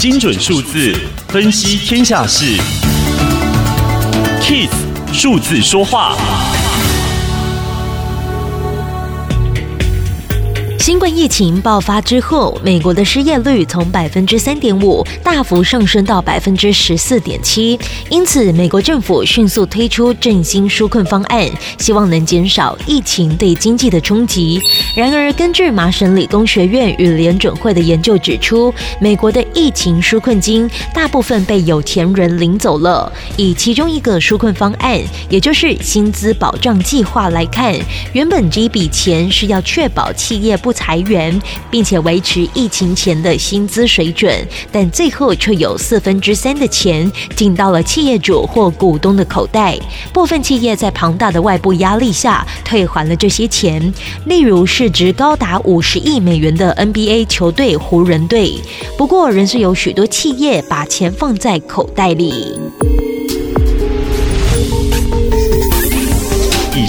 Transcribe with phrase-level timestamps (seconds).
[0.00, 0.96] 精准数字
[1.28, 2.56] 分析天下事
[4.40, 4.70] ，KISS
[5.12, 6.16] 数字说话。
[10.80, 17.78] 新冠疫情爆发之后，美国的失业率从百分之三点五大幅上升到百分之十四点七，
[18.08, 21.46] 因此美国政府迅速推出振兴纾困方案，
[21.78, 24.58] 希望能减少疫情对经济的冲击。
[24.96, 33.12] 然而，根据麻省理工学院与联准会的研究指出，美国的疫情纾困金大部分被有钱人领走了。
[33.36, 37.78] 以其中一个纾困方案，也就是薪资保障计划来看，
[38.14, 49.78] 原本这一笔钱是要确保企业不裁员，并且维持疫情前的薪资水准，但最后却有四分之三的钱进到了企业主或股东的口袋。
[50.12, 53.92] 部分企业在庞大的外部压力下退还了这些钱，
[54.26, 58.54] 例如市值高达五十亿美元的 NBA 球队湖人队。
[58.98, 62.59] 不过，仍是有许多企业把钱放在口袋里。